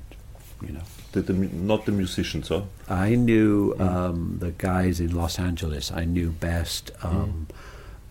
[0.67, 0.83] you know.
[1.13, 2.63] The, the, not the musicians, huh?
[2.89, 3.81] I knew Mm.
[3.81, 5.93] um, the guys in Los Angeles.
[5.93, 7.47] I knew best um,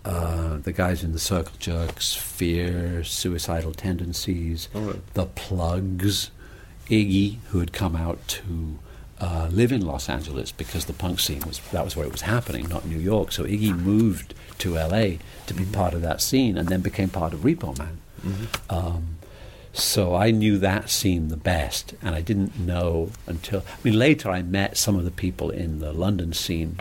[0.06, 0.12] Mm.
[0.14, 5.02] uh, the guys in the Circle Jerks, Fear, Suicidal Tendencies, right.
[5.16, 6.30] the Plugz,
[6.90, 8.78] Iggy, who had come out to
[9.22, 12.22] uh, live in Los Angeles because the punk scene was that was where it was
[12.22, 13.32] happening, not New York.
[13.32, 15.20] So Iggy moved to L.A.
[15.46, 18.00] to be part of that scene, and then became part of Repo Man.
[18.70, 19.18] Um,
[19.74, 24.30] so I knew that scene the best, and I didn't know until I mean later
[24.30, 26.76] I met some of the people in the London scene.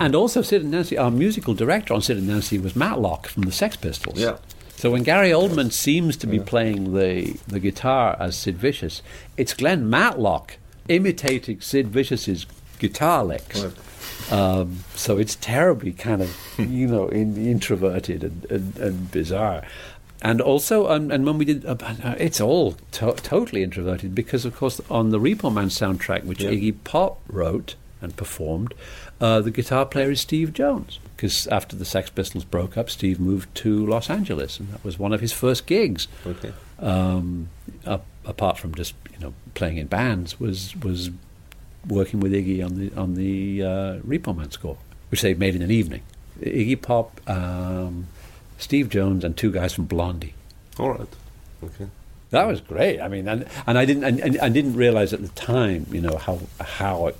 [0.00, 3.42] And also Sid and Nancy, our musical director on Sid and Nancy was Matlock from
[3.42, 4.18] the Sex Pistols.
[4.18, 4.38] Yeah.
[4.80, 9.02] So when Gary Oldman seems to be playing the, the guitar as Sid Vicious,
[9.36, 10.56] it's Glenn Matlock
[10.88, 12.46] imitating Sid Vicious's
[12.78, 13.62] guitar licks.
[14.32, 19.64] Um, so it's terribly kind of, you know, in, introverted and, and, and bizarre.
[20.22, 21.76] And also, um, and when we did, uh,
[22.18, 26.52] it's all to- totally introverted because, of course, on the Repo Man soundtrack, which Yeah.
[26.52, 28.72] Iggy Pop wrote and performed,
[29.20, 31.00] uh, the guitar player is Steve Jones.
[31.20, 34.98] Because after the Sex Pistols broke up, Steve moved to Los Angeles, and that was
[34.98, 36.08] one of his first gigs.
[36.26, 36.50] Okay.
[36.78, 37.50] Um,
[37.84, 41.10] up, apart from just you know playing in bands, was was
[41.86, 44.78] working with Iggy on the on the uh, Repo Man score,
[45.10, 46.00] which they made in an evening.
[46.40, 48.06] Iggy Pop, um,
[48.56, 50.32] Steve Jones, and two guys from Blondie.
[50.78, 51.16] All right.
[51.62, 51.88] Okay.
[52.30, 52.98] That was great.
[52.98, 56.00] I mean, and, and I didn't and, and I didn't realize at the time, you
[56.00, 57.16] know, how how it,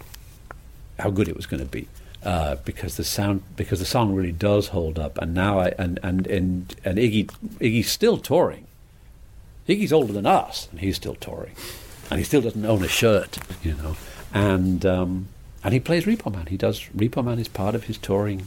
[0.98, 1.86] how good it was going to be.
[2.22, 5.98] Uh, because the sound, because the song really does hold up, and now I and
[6.02, 7.30] and and, and Iggy
[7.60, 8.66] Iggy's still touring.
[9.66, 11.52] Iggy's older than us, and he's still touring,
[12.10, 13.96] and he still doesn't own a shirt, you know,
[14.34, 15.28] and um,
[15.64, 16.44] and he plays Repo Man.
[16.46, 18.46] He does Repo Man is part of his touring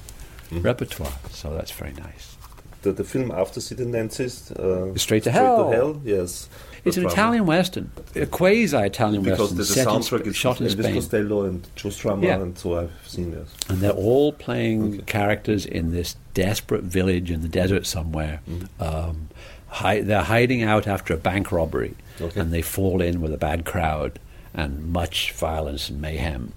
[0.52, 2.38] repertoire, so that's very nice.
[2.84, 5.56] The, the film after Sid and Nancy's uh, Straight to Hell.
[5.56, 6.48] Straight to Hell, yes.
[6.86, 10.68] It's an Italian western, a quasi-Italian western, the, the set in soundtrack is shot in
[10.68, 10.94] Elvis Spain.
[10.96, 12.42] Costello and Joe Strummer, Yeah.
[12.42, 13.50] and so I've seen this.
[13.70, 15.04] And they're all playing Okay.
[15.06, 18.42] characters in this desperate village in the desert somewhere.
[18.50, 18.84] Mm-hmm.
[18.84, 19.30] Um,
[19.68, 22.40] hi- they're hiding out after a bank robbery, Okay.
[22.40, 24.20] and they fall in with a bad crowd,
[24.54, 26.52] and much violence and mayhem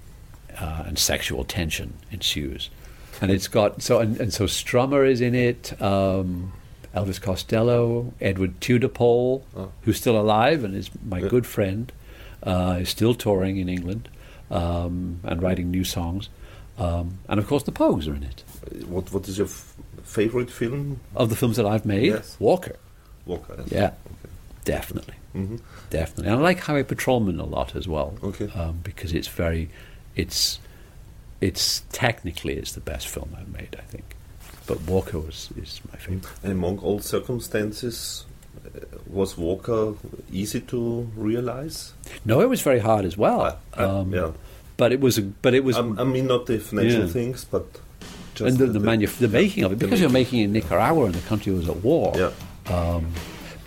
[0.59, 2.69] uh, and sexual tension ensues.
[3.21, 5.81] And it's got so and, and so Strummer is in it.
[5.81, 6.53] Um,
[6.97, 9.71] Elvis Costello, Edward Tudor-Pole, Oh.
[9.83, 11.29] who's still alive and is my Yeah.
[11.29, 11.93] good friend,
[12.43, 14.09] uh, is still touring in England
[14.51, 16.29] um, and writing new songs.
[16.79, 18.45] Um, and of course, the Pogues are in it.
[18.87, 21.01] What What is your f- favorite film?
[21.15, 22.37] Of the films that I've made, Yes.
[22.39, 22.77] Walker.
[23.27, 23.57] Walker.
[23.59, 23.73] yes.
[23.73, 23.91] Yeah,
[24.65, 25.15] definitely.
[25.33, 25.57] hmm
[25.91, 26.31] Definitely.
[26.33, 28.15] And I like Highway Patrolman a lot as well.
[28.23, 28.49] Okay.
[28.55, 29.69] Um, because it's very,
[30.15, 30.59] it's,
[31.41, 34.05] it's technically it's the best film I've made, I think.
[34.67, 36.27] But Walker was is my favorite.
[36.43, 38.25] And among all circumstances,
[38.65, 39.95] uh, was Walker
[40.33, 41.93] easy to realize?
[42.25, 43.59] No, it was very hard as well.
[43.79, 44.33] Uh, Um, yeah.
[44.77, 47.13] But it was, a, but it was, Um, I mean, not the financial Yeah.
[47.13, 47.65] things, but
[48.35, 51.15] just and the, the, manuf- the making of it because you're making in Nicaragua and
[51.15, 52.13] the country was at war.
[52.17, 52.31] Yeah.
[52.67, 53.07] Um,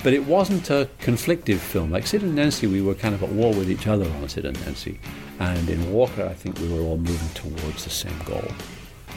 [0.04, 1.92] but it wasn't a conflictive film.
[1.92, 4.46] Like Sid and Nancy, we were kind of at war with each other on Sid
[4.46, 5.00] and Nancy,
[5.40, 8.46] and in Walker, I think we were all moving towards the same goal.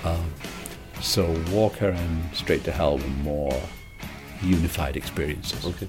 [0.04, 0.32] Um,
[1.02, 3.60] so Walker and Straight to Hell were more
[4.42, 5.64] unified experiences.
[5.64, 5.88] Okay.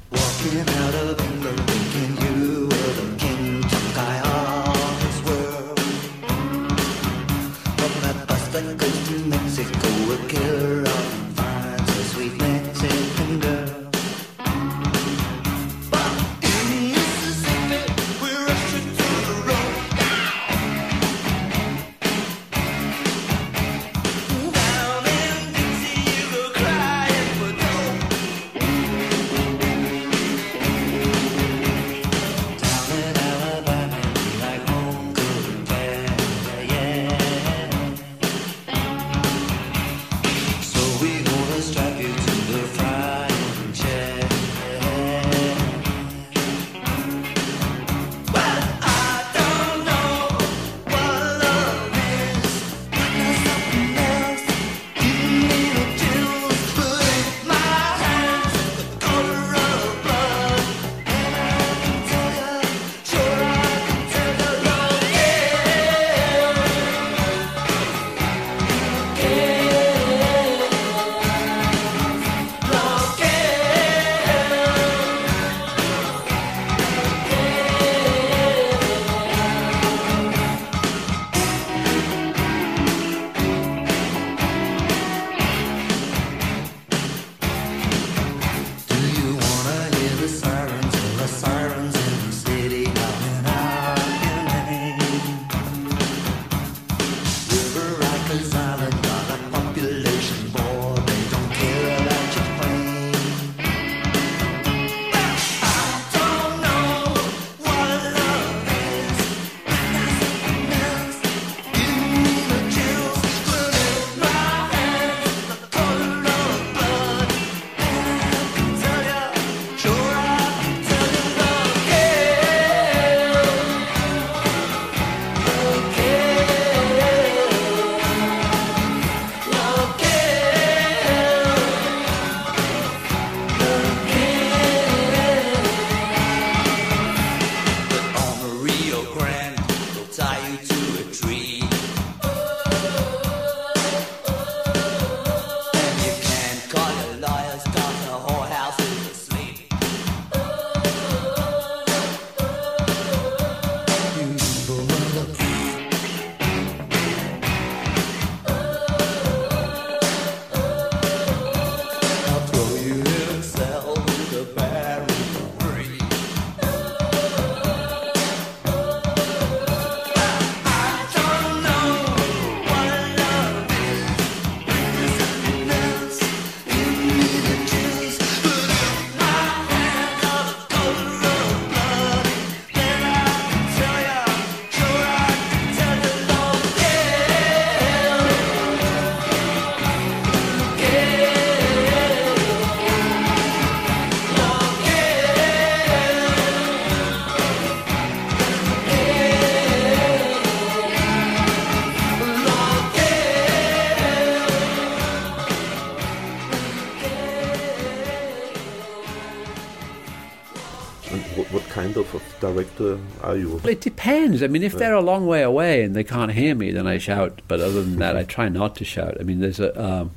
[213.36, 213.56] You?
[213.58, 214.44] Well, it depends.
[214.44, 216.98] I mean, if they're a long way away and they can't hear me, then I
[216.98, 217.42] shout.
[217.48, 219.18] But other than that, I try not to shout.
[219.20, 220.12] I mean, there's a um,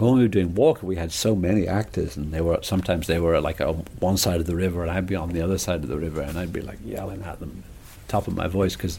[0.00, 3.20] when we were doing Walker, we had so many actors, and they were sometimes they
[3.20, 5.82] were like on one side of the river, and I'd be on the other side
[5.82, 7.62] of the river, and I'd be like yelling at them,
[8.08, 8.98] top of my voice, because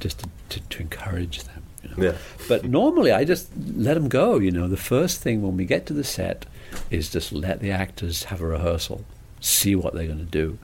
[0.00, 1.62] just to, to, to encourage them.
[1.82, 2.10] You know?
[2.10, 2.16] Yeah.
[2.48, 4.38] But normally, I just let them go.
[4.38, 6.46] You know, the first thing when we get to the set
[6.90, 9.04] is just let the actors have a rehearsal,
[9.40, 10.58] see what they're going to do,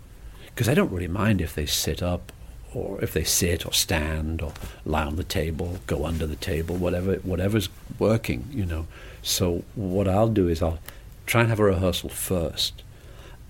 [0.59, 2.33] because I don't really mind if they sit up,
[2.75, 4.53] or if they sit or stand or
[4.85, 7.69] lie on the table, go under the table, whatever whatever's
[8.01, 8.49] working.
[8.51, 8.89] You know.
[9.23, 10.81] So what I'll do is I'll
[11.27, 12.83] try and have a rehearsal first.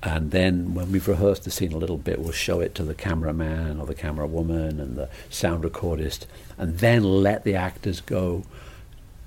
[0.03, 2.95] And then when we've rehearsed the scene a little bit, we'll show it to the
[2.95, 6.27] cameraman or the camera woman and the sound recordist,
[6.59, 8.45] and then let the actors go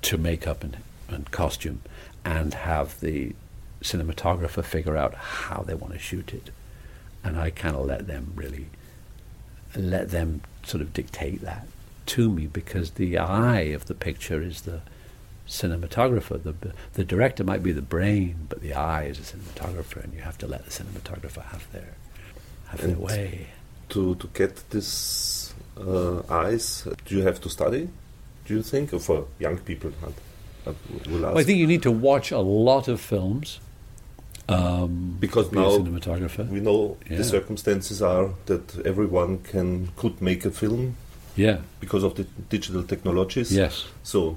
[0.02, 0.76] to makeup and,
[1.08, 1.80] and costume
[2.24, 3.34] and have the
[3.82, 6.50] cinematographer figure out how they want to shoot it.
[7.24, 8.66] And I kind of let them really
[9.76, 11.66] let them sort of dictate that
[12.06, 14.80] to me because the eye of the picture is the
[15.48, 16.42] cinematographer.
[16.42, 16.54] The,
[16.94, 20.38] the director might be the brain, but the eye is the cinematographer, and you have
[20.38, 21.94] to let the cinematographer have their
[22.68, 23.48] have their way.
[23.90, 27.88] To to get this uh, eyes, do you have to study?
[28.46, 29.92] Do you think, or for young people?
[30.02, 30.74] I, I.
[31.08, 33.60] Well, I think you need to watch a lot of films
[34.48, 36.48] Um, Because be now cinematographer.
[36.48, 37.18] we know Yeah.
[37.18, 40.96] the circumstances are that everyone can could make a film
[41.36, 41.58] Yeah.
[41.80, 43.50] because of the digital technologies.
[43.52, 43.86] Yes.
[44.02, 44.36] So,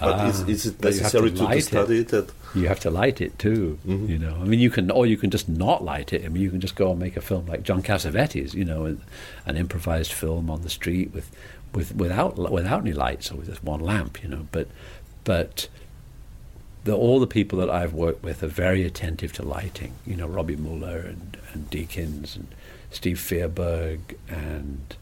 [0.00, 1.72] but Ah, is, is it but you have to necessary to, to light
[2.02, 2.08] it.
[2.08, 2.30] that?
[2.54, 3.78] You have to light it too.
[3.86, 4.08] Mhm.
[4.08, 6.24] You know, I mean, you can, or you can just not light it.
[6.24, 8.54] I mean, you can just go and make a film like John Cassavetes.
[8.54, 9.00] You know, an,
[9.46, 11.28] an improvised film on the street with,
[11.74, 14.22] with without without any lights or with just one lamp.
[14.22, 14.68] You know, but
[15.24, 15.68] but
[16.84, 19.94] the, all the people that I've worked with are very attentive to lighting.
[20.06, 22.48] You know, Robby Muller and, and Deakins and
[22.90, 24.96] Steve Fierberg and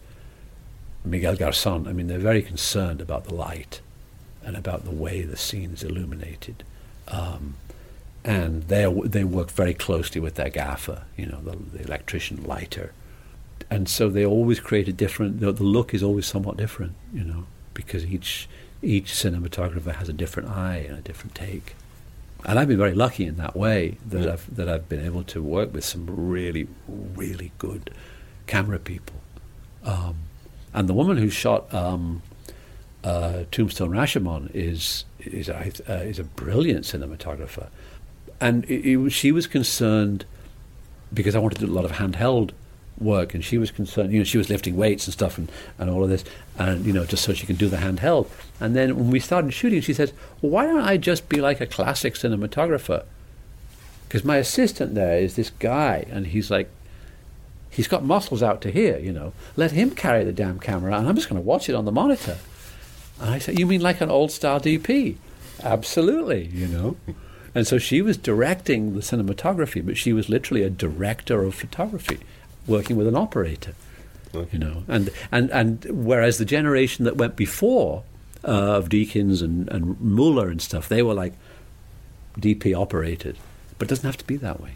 [1.05, 1.89] Miguel Garzon.
[1.89, 3.81] I mean, they're very concerned about the light
[4.45, 6.63] and about the way the scene is illuminated.
[7.09, 7.55] Um,
[8.25, 12.93] and they they work very closely with their gaffer, you know, the, the electrician lighter,
[13.69, 15.41] and so they always create a different.
[15.41, 18.49] The, the look is always somewhat different, you know, because each
[18.83, 21.77] each cinematographer has a different eye and a different take.
[22.45, 24.33] And I've been very lucky in that way that Yeah.
[24.33, 27.91] I've that I've been able to work with some really really good
[28.47, 29.17] camera people.
[29.85, 30.17] Um,
[30.75, 32.23] and the woman who shot um,
[33.05, 37.69] uh, Tombstone Rashomon is is a, uh, is a brilliant cinematographer,
[38.41, 40.25] and it, it she was concerned
[41.15, 42.51] because I wanted to do a lot of handheld
[42.99, 44.13] work, and she was concerned.
[44.13, 46.25] You know, she was lifting weights and stuff, and, and all of this,
[46.59, 48.29] and you know, just so she can do the handheld.
[48.61, 51.61] And then when we started shooting, she said, well, "Why don't I just be like
[51.61, 53.05] a classic cinematographer?"
[54.09, 56.69] Because my assistant there is this guy, and he's like
[57.73, 59.33] he's got muscles out to here, you know.
[59.57, 61.93] Let him carry the damn camera, and I'm just going to watch it on the
[61.93, 62.39] monitor.
[63.21, 65.17] And I said, You mean like an old style DP?
[65.63, 66.97] Absolutely, you know.
[67.55, 72.21] And so she was directing the cinematography, but she was literally a director of photography,
[72.67, 73.75] working with an operator,
[74.53, 74.85] you know.
[74.89, 78.05] And, and, and whereas the generation that went before
[78.45, 78.49] uh,
[78.79, 81.35] of Deakins and, and Muller and stuff, they were like
[82.39, 83.37] DP operated.
[83.79, 84.73] But it doesn't have to be that way.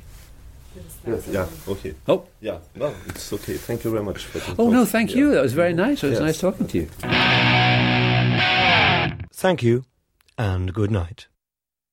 [1.06, 1.46] Yes, yeah.
[1.68, 1.94] Okay.
[2.06, 2.58] Oh, Yeah.
[2.74, 3.54] No, it's okay.
[3.56, 5.16] Thank you very much for the oh no, thank Yeah.
[5.18, 5.30] you.
[5.34, 6.02] That was very nice.
[6.04, 6.26] It was Yes.
[6.26, 6.86] nice talking to you.
[9.32, 9.84] Thank you,
[10.36, 11.28] and good night.